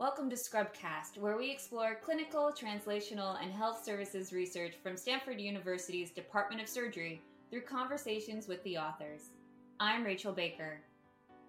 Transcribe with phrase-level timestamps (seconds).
[0.00, 6.10] Welcome to Scrubcast, where we explore clinical, translational, and health services research from Stanford University's
[6.10, 9.30] Department of Surgery through conversations with the authors.
[9.78, 10.80] I'm Rachel Baker.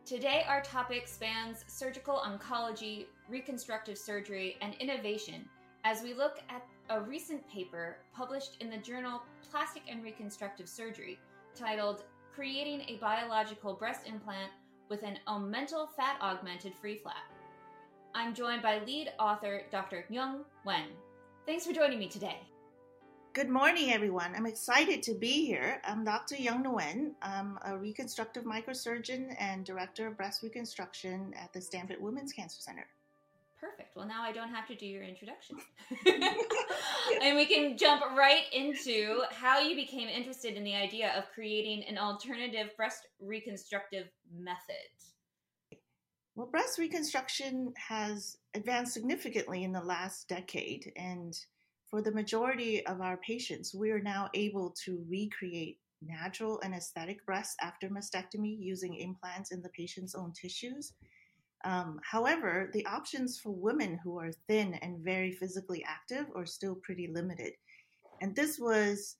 [0.05, 5.49] Today, our topic spans surgical oncology, reconstructive surgery, and innovation
[5.83, 11.17] as we look at a recent paper published in the journal Plastic and Reconstructive Surgery
[11.55, 12.03] titled
[12.35, 14.51] Creating a Biological Breast Implant
[14.87, 17.34] with an Omental Fat Augmented Free Flap.
[18.17, 20.05] I'm joined by lead author Dr.
[20.09, 20.85] Dung Nguyen.
[21.45, 22.39] Thanks for joining me today.
[23.33, 24.33] Good morning, everyone.
[24.33, 25.81] I'm excited to be here.
[25.83, 26.37] I'm Dr.
[26.41, 27.11] Dung Nguyen.
[27.21, 32.87] I'm a reconstructive microsurgeon and director of breast reconstruction at the Stanford Women's Cancer Center.
[33.59, 33.97] Perfect.
[33.97, 35.57] Well, now I don't have to do your introduction.
[37.21, 41.83] and we can jump right into how you became interested in the idea of creating
[41.83, 44.87] an alternative breast reconstructive method.
[46.35, 51.33] Well, breast reconstruction has advanced significantly in the last decade, and
[51.89, 57.25] for the majority of our patients, we are now able to recreate natural and aesthetic
[57.25, 60.91] breasts after mastectomy using implants in the patient's own tissues.
[61.63, 66.75] Um, however, the options for women who are thin and very physically active are still
[66.75, 67.53] pretty limited.
[68.21, 69.15] And this was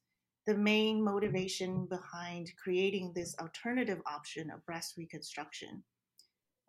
[0.46, 5.82] the main motivation behind creating this alternative option of breast reconstruction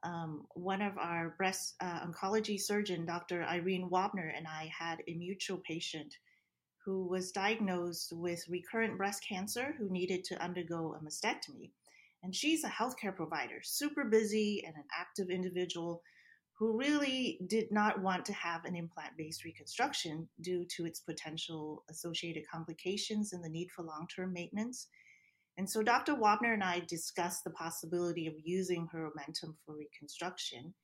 [0.07, 3.43] um, one of our breast uh, oncology surgeon, Dr.
[3.43, 6.15] Irene Wapnir, and I had a mutual patient
[6.85, 11.73] who was diagnosed with recurrent breast cancer who needed to undergo a mastectomy.
[12.23, 16.03] And she's a healthcare provider, super busy and an active individual
[16.59, 21.83] who really did not want to have an implant based reconstruction due to its potential
[21.91, 24.87] associated complications and the need for long term maintenance.
[25.59, 26.15] And so Dr.
[26.15, 30.75] Wapnir and I discussed the possibility of using her omentum for reconstruction.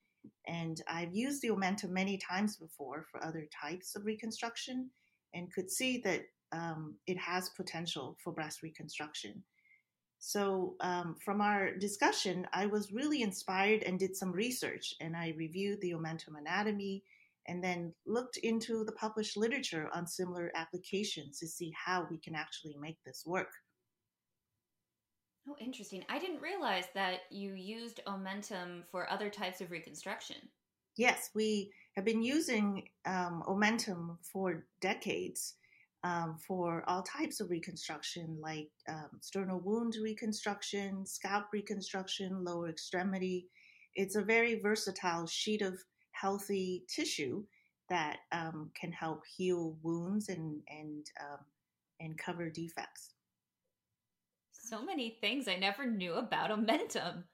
[0.46, 4.90] And I've used the omentum many times before for other types of reconstruction
[5.34, 6.22] and could see that
[6.52, 9.42] um, it has potential for breast reconstruction.
[10.24, 15.34] So, um, from our discussion, I was really inspired and did some research, and I
[15.36, 17.02] reviewed the omentum anatomy
[17.48, 22.36] and then looked into the published literature on similar applications to see how we can
[22.36, 23.50] actually make this work.
[25.48, 26.04] Oh, interesting.
[26.08, 30.36] I didn't realize that you used Omentum for other types of reconstruction.
[30.96, 35.54] Yes, we have been using um, Omentum for decades
[36.04, 43.48] um, for all types of reconstruction, like um, sternal wound reconstruction, scalp reconstruction, lower extremity.
[43.94, 45.78] It's a very versatile sheet of
[46.12, 47.44] healthy tissue
[47.88, 51.38] that um, can help heal wounds and and um,
[52.00, 53.14] and cover defects
[54.62, 57.24] so many things I never knew about Omentum.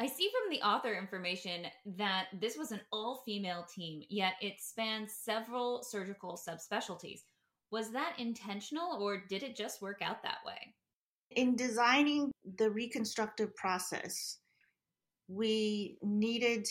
[0.00, 4.60] I see from the author information that this was an all female team, yet it
[4.60, 7.20] spans several surgical subspecialties.
[7.72, 10.74] Was that intentional or did it just work out that way?
[11.32, 14.38] In designing the reconstructive process,
[15.26, 16.66] we needed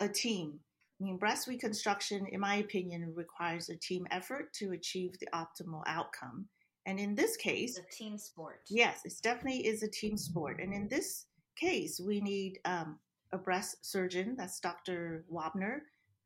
[0.00, 0.58] a team.
[1.00, 5.82] I mean, breast reconstruction, in my opinion, requires a team effort to achieve the optimal
[5.86, 6.48] outcome.
[6.86, 8.60] And in this case, it's a team sport.
[8.68, 10.60] Yes, it definitely is a team sport.
[10.60, 12.98] And in this case, we need um,
[13.32, 15.24] a breast surgeon, that's Dr.
[15.32, 15.80] Wapnir,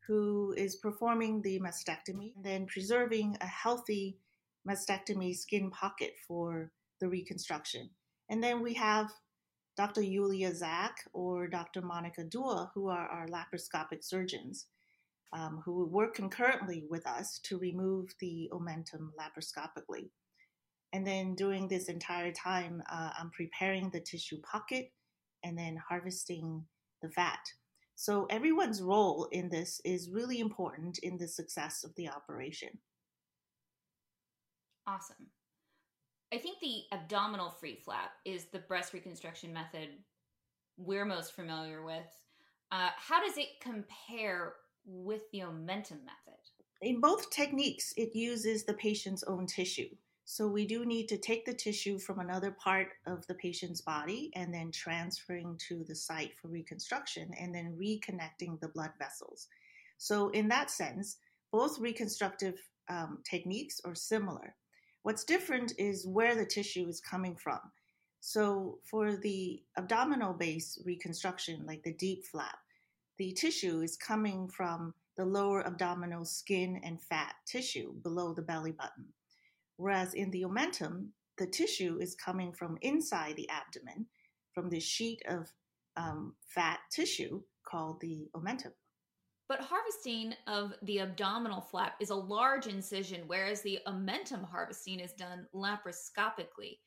[0.05, 4.17] who is performing the mastectomy and then preserving a healthy
[4.67, 7.89] mastectomy skin pocket for the reconstruction.
[8.29, 9.11] And then we have
[9.77, 10.01] Dr.
[10.01, 11.81] Yulia Zak or Dr.
[11.81, 14.65] Monica Dua, who are our laparoscopic surgeons,
[15.31, 20.09] um, who work concurrently with us to remove the omentum laparoscopically.
[20.91, 24.91] And then during this entire time, uh, I'm preparing the tissue pocket
[25.43, 26.65] and then harvesting
[27.01, 27.39] the fat.
[27.95, 32.69] So everyone's role in this is really important in the success of the operation.
[34.87, 35.27] Awesome.
[36.33, 39.89] I think the abdominal free flap is the breast reconstruction method
[40.77, 42.07] we're most familiar with.
[42.71, 44.53] Uh, how does it compare
[44.85, 46.39] with the omentum method?
[46.81, 49.89] In both techniques, it uses the patient's own tissue.
[50.31, 54.29] So we do need to take the tissue from another part of the patient's body
[54.35, 59.47] and then transferring to the site for reconstruction and then reconnecting the blood vessels.
[59.97, 61.17] So in that sense,
[61.51, 62.59] both reconstructive
[62.89, 64.53] um, techniques are similar.
[65.01, 67.59] What's different is where the tissue is coming from.
[68.19, 72.59] So for the abdominal base reconstruction, like the DIEP flap,
[73.17, 78.73] the tissue is coming from the lower abdominal skin and fat tissue below the belly
[78.73, 79.07] button.
[79.79, 84.07] Whereas in the omentum, the tissue is coming from inside the abdomen,
[84.53, 85.47] from this sheet of
[85.95, 88.73] um, fat tissue called the omentum.
[89.47, 95.13] But harvesting of the abdominal flap is a large incision, whereas the omentum harvesting is
[95.13, 96.79] done laparoscopically.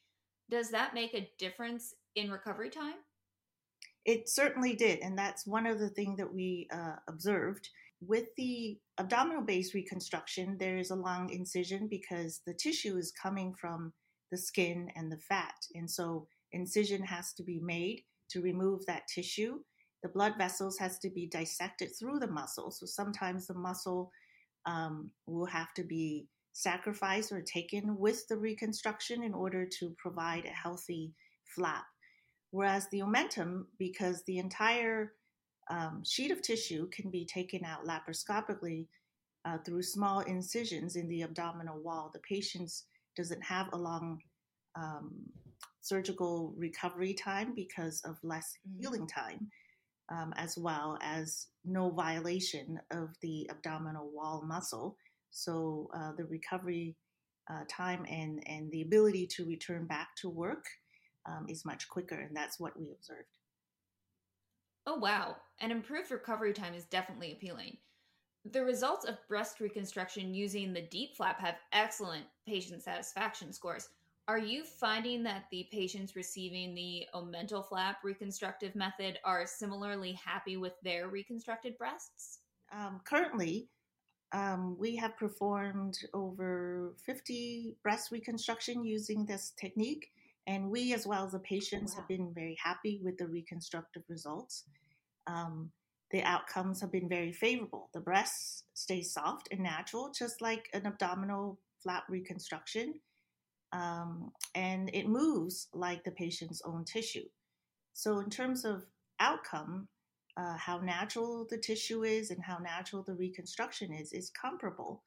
[0.50, 2.96] Does that make a difference in recovery time?
[4.04, 4.98] It certainly did.
[4.98, 7.70] And that's one of the things that we uh, observed.
[8.06, 13.54] With the abdominal base reconstruction, there is a long incision because the tissue is coming
[13.60, 13.93] from
[14.31, 15.54] the skin and the fat.
[15.75, 19.58] And so incision has to be made to remove that tissue
[20.02, 22.70] the blood vessels has to be dissected through the muscle.
[22.70, 24.10] So sometimes the muscle
[24.66, 30.44] um, will have to be sacrificed or taken with the reconstruction in order to provide
[30.44, 31.14] a healthy
[31.54, 31.84] flap.
[32.50, 35.12] Whereas the omentum, because the entire
[35.70, 38.87] um, sheet of tissue can be taken out laparoscopically
[39.44, 42.70] uh, through small incisions in the abdominal wall, the patient
[43.17, 44.20] doesn't have a long
[44.76, 45.12] um,
[45.81, 48.81] surgical recovery time because of less mm.
[48.81, 49.50] healing time
[50.11, 54.97] um, as well as no violation of the abdominal wall muscle.
[55.31, 56.97] So uh, the recovery
[57.50, 60.64] uh, time and, and the ability to return back to work
[61.26, 63.38] um, is much quicker, and that's what we observed.
[64.87, 65.37] Oh, wow.
[65.61, 67.76] An improved recovery time is definitely appealing.
[68.50, 73.88] The results of breast reconstruction using the DIEP flap have excellent patient satisfaction scores.
[74.26, 80.56] Are you finding that the patients receiving the omental flap reconstructive method are similarly happy
[80.56, 82.40] with their reconstructed breasts?
[82.73, 83.69] Um, currently,
[84.32, 90.11] um, we have performed over 50 breast reconstruction using this technique,
[90.46, 92.00] and we, as well as the patients, wow.
[92.00, 94.64] have been very happy with the reconstructive results.
[95.26, 95.70] Um,
[96.10, 97.88] the outcomes have been very favorable.
[97.94, 102.94] The breasts stay soft and natural, just like an abdominal flap reconstruction
[103.72, 107.24] um, and it moves like the patient's own tissue.
[107.94, 108.84] So, in terms of
[109.20, 109.88] outcome,
[110.36, 115.02] uh, how natural the tissue is and how natural the reconstruction is, is comparable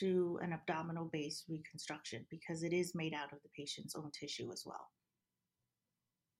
[0.00, 4.50] to an abdominal based reconstruction because it is made out of the patient's own tissue
[4.52, 4.90] as well.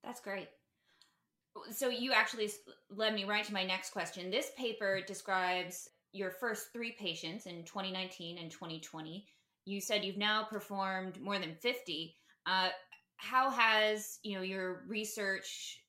[0.04, 0.48] That's great.
[1.72, 2.50] So, you actually
[2.90, 4.30] led me right to my next question.
[4.30, 9.26] This paper describes your first three patients in 2019 and 2020
[9.66, 12.14] you said you've now performed more than 50
[12.46, 12.68] uh,
[13.16, 15.82] how has you know your research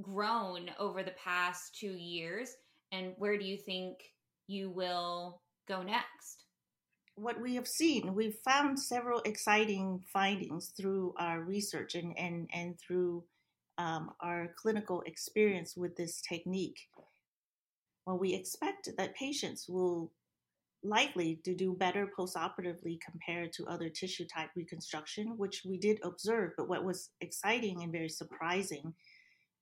[0.00, 2.50] grown over the past two years
[2.92, 3.98] and where do you think
[4.46, 6.44] you will go next
[7.16, 12.78] what we have seen we've found several exciting findings through our research and and, and
[12.78, 13.24] through
[13.76, 16.78] um, our clinical experience with this technique
[18.06, 20.10] well we expect that patients will
[20.84, 26.52] likely to do better postoperatively compared to other tissue type reconstruction, which we did observe.
[26.56, 28.94] But what was exciting and very surprising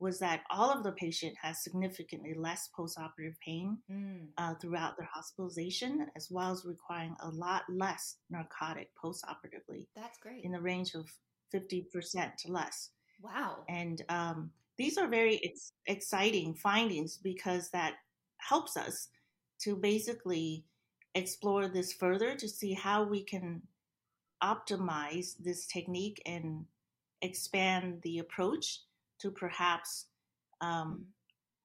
[0.03, 4.27] was that all of the patient has significantly less postoperative pain mm.
[4.37, 9.87] uh, throughout their hospitalization, as well as requiring a lot less narcotic postoperatively.
[9.95, 10.43] That's great.
[10.45, 11.09] In the range of
[11.55, 12.91] 50% less.
[13.23, 13.59] Wow.
[13.69, 17.95] And um, these are very ex- exciting findings because that
[18.39, 19.09] helps us
[19.61, 20.65] to basically
[21.15, 23.63] explore this further to see how we can
[24.43, 26.65] optimize this technique and
[27.21, 28.81] expand the approach
[29.23, 30.07] to perhaps
[30.61, 31.07] um,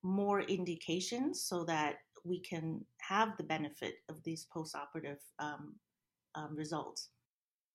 [0.04, 5.76] more indications so that we can have the benefit of these postoperative um,
[6.36, 7.10] um, results.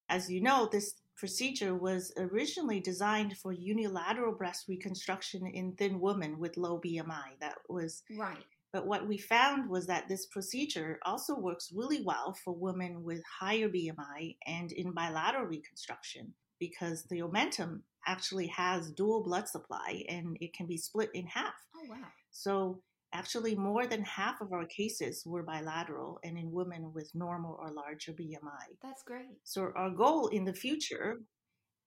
[0.08, 6.38] As you know, this procedure was originally designed for unilateral breast reconstruction in thin women
[6.38, 7.38] with low BMI.
[7.40, 8.44] That was right.
[8.72, 13.22] But what we found was that this procedure also works really well for women with
[13.40, 20.36] higher BMI and in bilateral reconstruction because the omentum actually has dual blood supply and
[20.40, 21.54] it can be split in half.
[21.76, 22.08] Oh, wow.
[22.30, 22.82] So,
[23.12, 27.72] actually, more than half of our cases were bilateral and in women with normal or
[27.72, 28.76] larger BMI.
[28.82, 29.38] That's great.
[29.44, 31.20] So, our goal in the future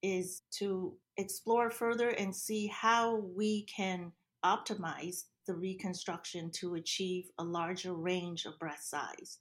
[0.03, 4.11] is to explore further and see how we can
[4.45, 9.39] optimize the reconstruction to achieve a larger range of breast size.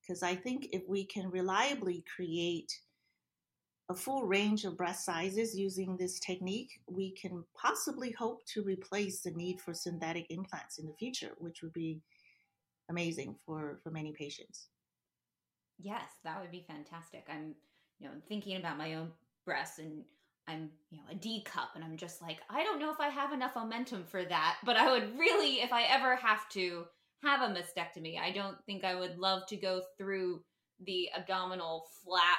[0.00, 2.72] Because I think if we can reliably create
[3.92, 9.20] a full range of breast sizes using this technique, we can possibly hope to replace
[9.20, 12.00] the need for synthetic implants in the future, which would be
[12.88, 14.68] amazing for, for many patients.
[15.78, 17.26] Yes, that would be fantastic.
[17.28, 17.54] I'm,
[17.98, 19.10] you know, thinking about my own
[19.44, 20.04] breasts and
[20.48, 23.08] I'm, you know, a D cup and I'm just like, I don't know if I
[23.08, 26.84] have enough momentum for that, but I would really, if I ever have to
[27.22, 30.42] have a mastectomy, I don't think I would love to go through
[30.84, 32.38] the abdominal flap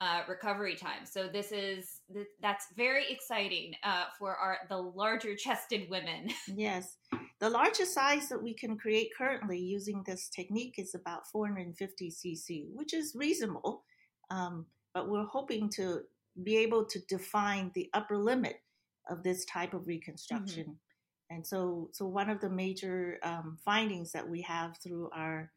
[0.00, 1.04] uh, recovery time.
[1.04, 2.00] So this is
[2.40, 6.28] that's very exciting uh, for our the larger chested women.
[6.46, 6.96] yes,
[7.40, 12.68] the largest size that we can create currently using this technique is about 450 cc,
[12.72, 13.84] which is reasonable.
[14.30, 16.00] Um, but we're hoping to
[16.42, 18.60] be able to define the upper limit
[19.08, 20.64] of this type of reconstruction.
[20.64, 21.34] Mm-hmm.
[21.36, 25.50] And so, so one of the major um, findings that we have through our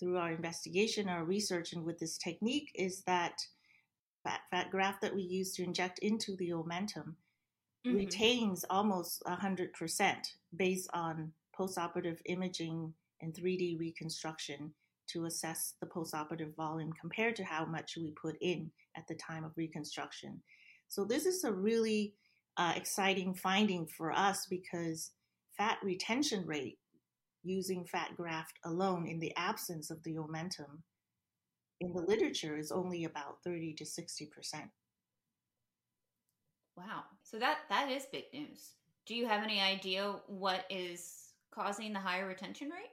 [0.00, 3.38] through our investigation, our research, and with this technique is that
[4.24, 7.14] fat, fat graft that we use to inject into the omentum
[7.86, 7.94] mm-hmm.
[7.94, 10.14] retains almost 100%
[10.56, 14.72] based on postoperative imaging and 3D reconstruction
[15.06, 19.44] to assess the postoperative volume compared to how much we put in at the time
[19.44, 20.40] of reconstruction.
[20.88, 22.14] So, this is a really
[22.56, 25.10] uh, exciting finding for us because
[25.56, 26.78] fat retention rate
[27.42, 30.80] using fat graft alone in the absence of the omentum
[31.80, 34.70] in the literature is only about 30 to 60 percent.
[36.76, 37.04] Wow.
[37.22, 38.72] So that that is big news.
[39.06, 42.90] Do you have any idea what is causing the higher retention rate?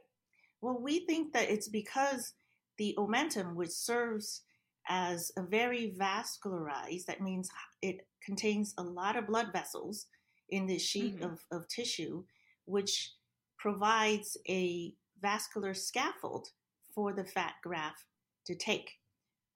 [0.62, 2.34] Well, we think that it's because
[2.78, 4.44] the omentum, which serves
[4.90, 7.50] as a very vascularized, that means
[7.82, 10.08] it contains a lot of blood vessels
[10.50, 11.32] in this sheet mm-hmm.
[11.32, 12.24] of, of tissue,
[12.66, 13.14] which
[13.58, 16.50] provides a vascular scaffold
[16.94, 18.06] for the fat graft
[18.46, 18.98] to take.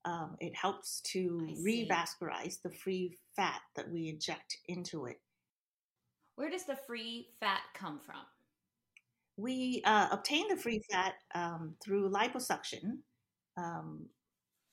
[0.06, 5.20] Um, it helps to revascularize the free fat that we inject into it.
[6.36, 8.22] Where does the free fat come from?
[9.38, 13.00] We uh, obtain the free fat um, through liposuction
[13.58, 14.06] um,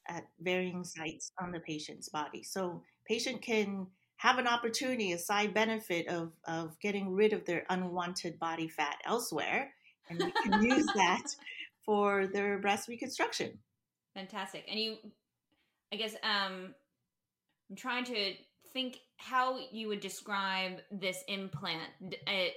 [0.08, 2.42] at varying sites on the patient's body.
[2.42, 7.64] So, patient can have an opportunity, a side benefit of, of getting rid of their
[7.70, 9.72] unwanted body fat elsewhere,
[10.08, 11.26] and we can use that
[11.84, 13.58] for their breast reconstruction.
[14.14, 14.66] Fantastic.
[14.68, 14.96] And you,
[15.92, 16.74] I guess, um,
[17.70, 18.34] I'm trying to
[18.72, 21.90] think how you would describe this implant.
[22.26, 22.54] It,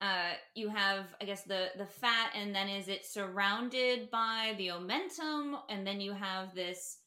[0.00, 4.68] uh, you have, I guess, the the fat, and then is it surrounded by the
[4.68, 6.98] omentum, and then you have this.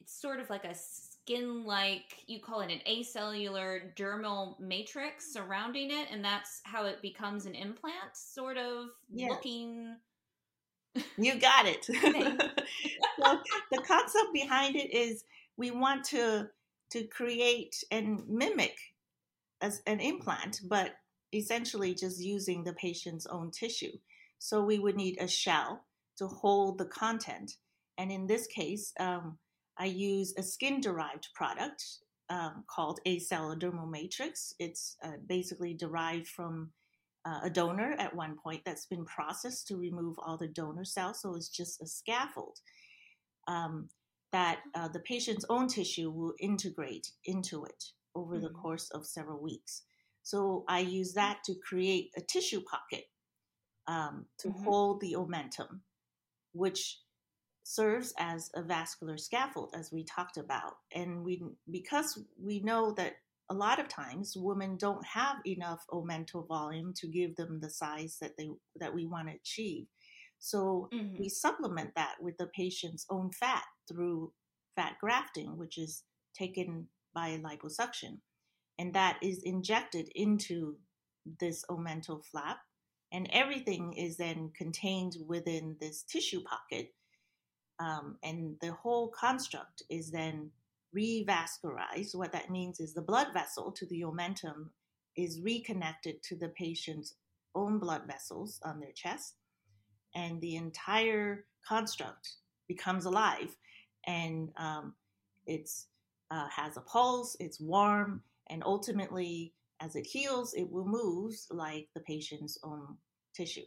[0.00, 2.24] It's sort of like a skin-like.
[2.26, 7.54] You call it an acellular dermal matrix surrounding it, and that's how it becomes an
[7.54, 9.30] implant, sort of yes.
[9.30, 9.94] looking
[11.16, 11.84] you got it.
[11.84, 11.92] so
[13.70, 15.24] the concept behind it is
[15.56, 16.48] we want to
[16.90, 18.76] to create and mimic
[19.60, 20.94] as an implant, but
[21.32, 23.92] essentially just using the patient's own tissue.
[24.38, 25.84] So we would need a shell
[26.18, 27.52] to hold the content.
[27.98, 29.38] And in this case, um,
[29.78, 31.84] I use a skin derived product
[32.28, 34.54] um, called acellular dermal matrix.
[34.58, 36.70] It's uh, basically derived from
[37.24, 41.20] uh, a donor at one point that's been processed to remove all the donor cells.
[41.20, 42.58] So it's just a scaffold
[43.46, 43.88] um,
[44.32, 47.84] that uh, the patient's own tissue will integrate into it
[48.14, 48.44] over mm-hmm.
[48.44, 49.82] the course of several weeks.
[50.22, 53.04] So I use that to create a tissue pocket
[53.86, 54.64] um, to mm-hmm.
[54.64, 55.80] hold the omentum,
[56.52, 57.00] which
[57.62, 60.74] serves as a vascular scaffold, as we talked about.
[60.94, 63.14] And we, because we know that
[63.50, 68.16] a lot of times women don't have enough omental volume to give them the size
[68.20, 69.86] that they that we want to achieve.
[70.38, 71.18] So mm-hmm.
[71.18, 74.32] we supplement that with the patient's own fat through
[74.76, 76.04] fat grafting, which is
[76.38, 78.18] taken by liposuction.
[78.78, 80.76] And that is injected into
[81.40, 82.58] this omental flap.
[83.12, 86.94] And everything is then contained within this tissue pocket.
[87.80, 90.50] Um, and the whole construct is then
[90.96, 92.14] revascularized.
[92.14, 94.70] What that means is the blood vessel to the omentum
[95.16, 97.14] is reconnected to the patient's
[97.54, 99.34] own blood vessels on their chest,
[100.14, 102.36] and the entire construct
[102.68, 103.56] becomes alive,
[104.06, 104.94] and um,
[105.46, 105.86] it's
[106.30, 111.88] uh, has a pulse, it's warm, and ultimately, as it heals, it will move like
[111.94, 112.96] the patient's own
[113.34, 113.66] tissue.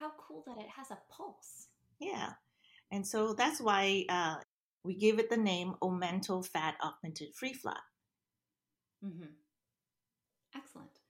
[0.00, 1.68] How cool that it has a pulse.
[1.98, 2.32] Yeah.
[2.90, 4.36] And so that's why uh,
[4.84, 7.82] we gave it the name Omental Fat Augmented Free Flap.
[9.04, 9.32] Mm-hmm.
[10.54, 11.00] Excellent.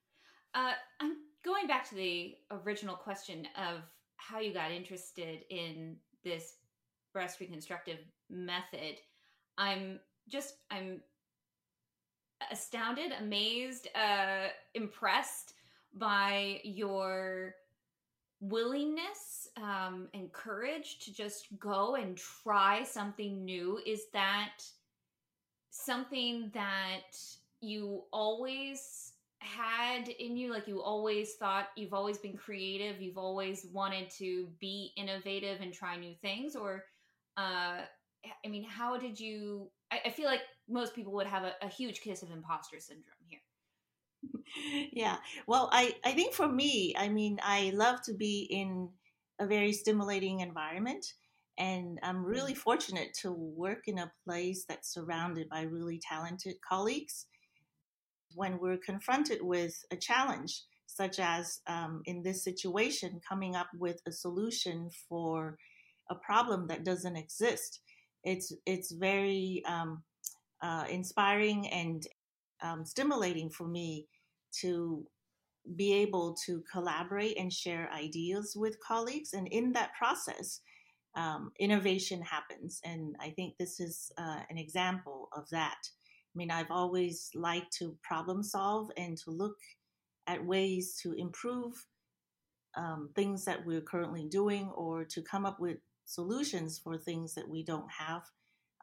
[0.55, 3.83] Uh, I'm going back to the original question of
[4.17, 6.55] how you got interested in this
[7.13, 7.99] breast reconstructive
[8.31, 8.97] method.
[9.59, 11.01] I'm just I'm
[12.51, 15.55] astounded, amazed, uh, impressed
[15.95, 17.55] by your
[18.41, 24.63] willingness um, and courage to just go and try something new is that
[25.71, 27.17] something that
[27.61, 33.67] you always had in you like you always thought you've always been creative you've always
[33.73, 36.85] wanted to be innovative and try new things or
[37.37, 37.81] uh
[38.45, 41.69] i mean how did you i, I feel like most people would have a, a
[41.69, 43.41] huge kiss of imposter syndrome here
[44.93, 45.17] yeah.
[45.47, 48.89] Well, I, I think for me, I mean, I love to be in
[49.39, 51.05] a very stimulating environment.
[51.59, 52.59] And I'm really mm.
[52.59, 57.27] fortunate to work in a place that's surrounded by really talented colleagues.
[58.35, 64.01] When we're confronted with a challenge, such as um, in this situation, coming up with
[64.07, 65.57] a solution for
[66.11, 67.81] a problem that doesn't exist,
[68.25, 70.03] it's it's very um,
[70.63, 72.07] uh, inspiring and
[72.63, 74.09] um, stimulating for me
[74.61, 75.07] to
[75.77, 79.33] be able to collaborate and share ideas with colleagues.
[79.33, 80.61] And in that process,
[81.17, 82.81] um, innovation happens.
[82.85, 85.79] And I think this is uh, an example of that.
[85.83, 89.57] I mean, I've always liked to problem solve and to look
[90.27, 91.73] at ways to improve
[92.77, 97.49] um, things that we're currently doing or to come up with solutions for things that
[97.49, 98.23] we don't have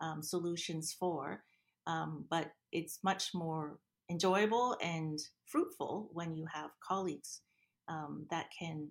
[0.01, 1.43] um, solutions for.
[1.87, 3.79] Um, but it's much more
[4.11, 7.41] enjoyable and fruitful when you have colleagues
[7.87, 8.89] um, that can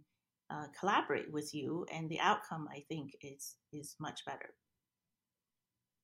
[0.51, 4.55] uh, collaborate with you, and the outcome, I think, is is much better.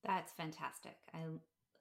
[0.05, 0.97] That's fantastic.
[1.13, 1.21] I,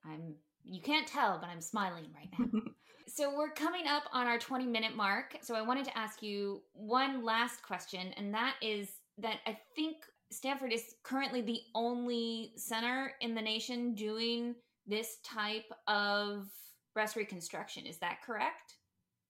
[0.10, 0.36] I'm.
[0.64, 2.62] You can't tell, but I'm smiling right now.
[3.08, 5.38] so we're coming up on our 20 minute mark.
[5.42, 8.90] So I wanted to ask you one last question, and that is
[9.20, 9.98] that I think
[10.32, 14.56] Stanford is currently the only center in the nation doing
[14.88, 16.48] this type of
[16.96, 17.86] breast reconstruction.
[17.86, 18.78] Is that correct?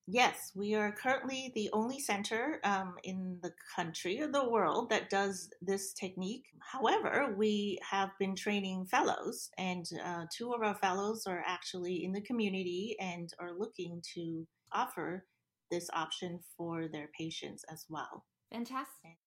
[0.08, 5.10] Yes, we are currently the only center um, in the country or the world that
[5.10, 6.44] does this technique.
[6.60, 12.12] However, we have been training fellows, and uh, two of our fellows are actually in
[12.12, 15.26] the community and are looking to offer
[15.72, 18.24] this option for their patients as well.
[18.52, 19.18] Fantastic.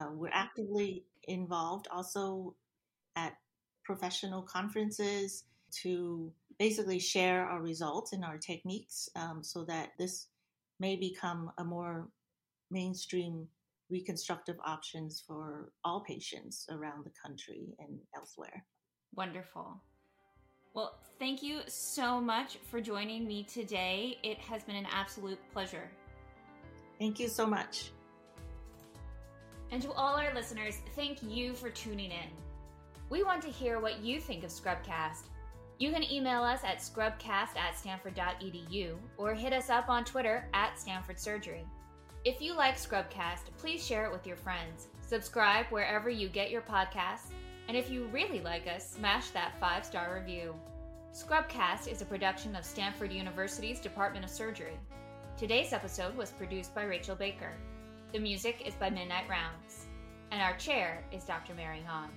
[0.00, 2.56] Uh, we're actively involved also
[3.14, 3.34] at
[3.84, 5.44] professional conferences
[5.82, 10.28] to basically share our results and our techniques um, so that this
[10.80, 12.08] may become a more
[12.70, 13.46] mainstream
[13.90, 18.64] reconstructive options for all patients around the country and elsewhere.
[19.14, 19.80] Wonderful.
[20.74, 24.18] Well, thank you so much for joining me today.
[24.24, 25.88] It has been an absolute pleasure.
[26.98, 27.92] Thank you so much.
[29.70, 32.30] And to all our listeners, thank you for tuning in.
[33.10, 35.28] We want to hear what you think of Scrubcast.
[35.78, 40.78] You can email us at scrubcast at stanford.edu or hit us up on Twitter at
[40.78, 41.66] Stanford Surgery.
[42.24, 44.86] If you like Scrubcast, please share it with your friends.
[45.02, 47.32] Subscribe wherever you get your podcasts.
[47.68, 50.54] And if you really like us, smash that five star review.
[51.12, 54.78] Scrubcast is a production of Stanford University's Department of Surgery.
[55.36, 57.52] Today's episode was produced by Rachel Baker.
[58.12, 59.86] The music is by Midnight Rounds.
[60.30, 61.54] And our chair is Dr.
[61.54, 62.10] Mary Hawn.